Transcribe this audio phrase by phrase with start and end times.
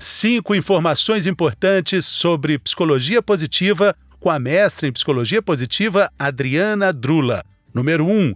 [0.00, 7.44] Cinco informações importantes sobre psicologia positiva com a mestra em psicologia positiva Adriana Drula.
[7.74, 8.32] Número um,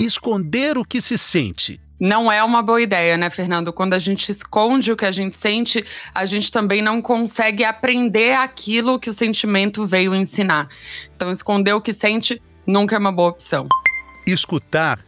[0.00, 1.80] esconder o que se sente.
[2.00, 3.72] Não é uma boa ideia, né, Fernando?
[3.72, 8.34] Quando a gente esconde o que a gente sente, a gente também não consegue aprender
[8.34, 10.68] aquilo que o sentimento veio ensinar.
[11.14, 13.68] Então, esconder o que sente nunca é uma boa opção.
[14.26, 14.98] Escutar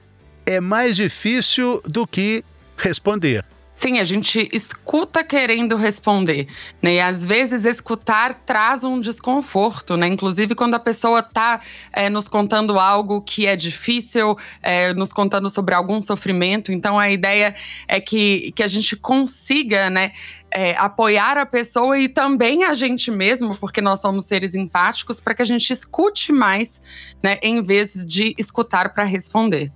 [0.46, 2.44] é mais difícil do que
[2.76, 3.44] responder.
[3.76, 6.48] Sim, a gente escuta querendo responder,
[6.80, 6.94] né?
[6.94, 10.06] E às vezes escutar traz um desconforto, né?
[10.06, 11.60] Inclusive quando a pessoa está
[11.92, 16.72] é, nos contando algo que é difícil, é, nos contando sobre algum sofrimento.
[16.72, 17.54] Então a ideia
[17.86, 20.12] é que, que a gente consiga, né?
[20.50, 25.34] É, apoiar a pessoa e também a gente mesmo, porque nós somos seres empáticos, para
[25.34, 26.80] que a gente escute mais,
[27.22, 27.38] né?
[27.42, 29.70] Em vez de escutar para responder.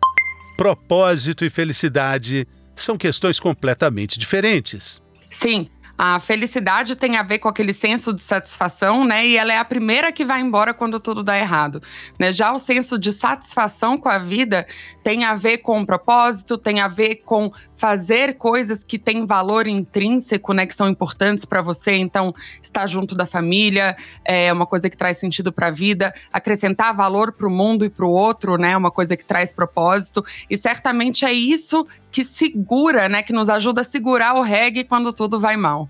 [0.56, 2.48] Propósito e felicidade
[2.82, 5.02] são questões completamente diferentes.
[5.28, 5.68] Sim.
[6.02, 9.26] A felicidade tem a ver com aquele senso de satisfação, né?
[9.26, 11.78] E ela é a primeira que vai embora quando tudo dá errado.
[12.18, 12.32] Né?
[12.32, 14.66] Já o senso de satisfação com a vida
[15.02, 19.66] tem a ver com o propósito, tem a ver com fazer coisas que têm valor
[19.66, 20.64] intrínseco, né?
[20.64, 21.92] Que são importantes para você.
[21.96, 26.14] Então, estar junto da família é uma coisa que traz sentido para a vida.
[26.32, 28.70] Acrescentar valor para o mundo e para o outro, né?
[28.70, 30.24] É uma coisa que traz propósito.
[30.48, 33.22] E certamente é isso que segura, né?
[33.22, 35.89] Que nos ajuda a segurar o reggae quando tudo vai mal.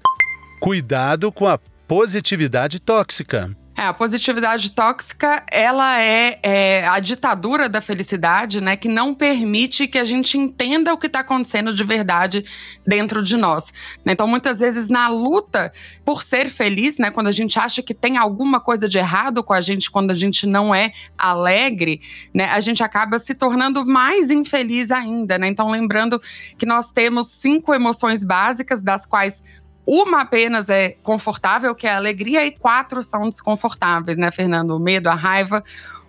[0.60, 1.58] Cuidado com a
[1.88, 3.50] positividade tóxica.
[3.74, 8.76] É, a positividade tóxica, ela é, é, a ditadura da felicidade, né?
[8.76, 12.44] Que não permite que a gente entenda o que está acontecendo de verdade
[12.86, 13.72] dentro de nós.
[14.04, 14.12] Né?
[14.12, 15.72] Então, muitas vezes, na luta
[16.04, 17.10] por ser feliz, né?
[17.10, 20.14] Quando a gente acha que tem alguma coisa de errado com a gente, quando a
[20.14, 22.02] gente não é alegre,
[22.34, 22.50] né?
[22.50, 25.48] A gente acaba se tornando mais infeliz ainda, né?
[25.48, 26.20] Então, lembrando
[26.58, 29.42] que nós temos cinco emoções básicas, das quais
[29.86, 34.76] uma apenas é confortável, que é a alegria, e quatro são desconfortáveis, né, Fernando?
[34.76, 35.62] O medo, a raiva,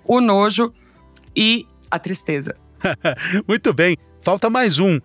[0.06, 0.72] o nojo
[1.36, 2.56] e a tristeza.
[3.48, 3.98] Muito bem.
[4.22, 5.00] Falta mais um.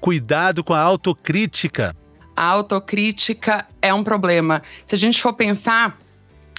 [0.00, 1.94] Cuidado com a autocrítica.
[2.36, 4.62] A autocrítica é um problema.
[4.84, 5.98] Se a gente for pensar,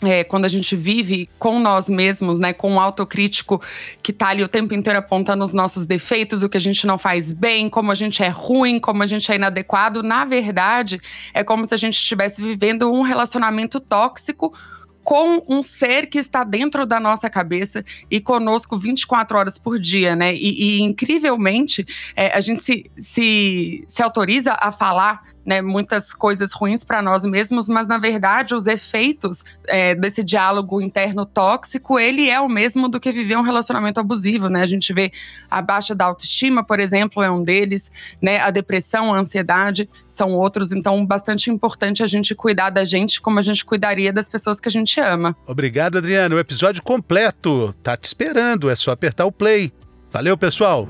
[0.05, 3.61] é, quando a gente vive com nós mesmos, né, com um autocrítico
[4.01, 6.97] que tá ali o tempo inteiro apontando os nossos defeitos, o que a gente não
[6.97, 10.99] faz bem, como a gente é ruim, como a gente é inadequado, na verdade,
[11.33, 14.53] é como se a gente estivesse vivendo um relacionamento tóxico
[15.05, 20.15] com um ser que está dentro da nossa cabeça e conosco 24 horas por dia,
[20.15, 20.33] né?
[20.33, 21.85] E, e incrivelmente,
[22.15, 27.23] é, a gente se, se, se autoriza a falar né, muitas coisas ruins para nós
[27.23, 32.89] mesmos, mas na verdade os efeitos é, desse diálogo interno tóxico, ele é o mesmo
[32.89, 34.61] do que viver um relacionamento abusivo, né?
[34.61, 35.11] A gente vê
[35.49, 37.91] a baixa da autoestima, por exemplo, é um deles,
[38.21, 38.39] né?
[38.39, 43.39] A depressão, a ansiedade são outros, então bastante importante a gente cuidar da gente como
[43.39, 45.35] a gente cuidaria das pessoas que a gente ama.
[45.45, 46.35] Obrigado, Adriano.
[46.35, 49.71] O episódio completo tá te esperando, é só apertar o play.
[50.11, 50.87] Valeu, pessoal.